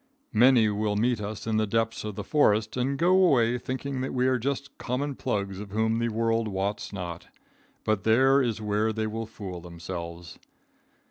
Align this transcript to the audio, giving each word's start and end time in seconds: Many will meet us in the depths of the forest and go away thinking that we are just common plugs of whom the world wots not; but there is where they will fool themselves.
Many 0.33 0.67
will 0.69 0.95
meet 0.95 1.21
us 1.21 1.45
in 1.45 1.57
the 1.57 1.67
depths 1.67 2.03
of 2.03 2.15
the 2.15 2.23
forest 2.23 2.75
and 2.75 2.97
go 2.97 3.11
away 3.23 3.59
thinking 3.59 4.01
that 4.01 4.15
we 4.15 4.25
are 4.25 4.39
just 4.39 4.75
common 4.79 5.13
plugs 5.13 5.59
of 5.59 5.69
whom 5.69 5.99
the 5.99 6.09
world 6.09 6.47
wots 6.47 6.91
not; 6.91 7.27
but 7.83 8.03
there 8.03 8.41
is 8.41 8.59
where 8.59 8.91
they 8.91 9.05
will 9.05 9.27
fool 9.27 9.61
themselves. 9.61 10.39